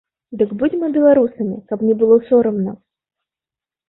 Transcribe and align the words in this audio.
Дык 0.41 0.53
будзьма 0.61 0.87
беларусамі, 0.95 1.57
каб 1.71 1.79
не 1.89 1.93
было 1.99 2.17
сорамна! 2.31 2.73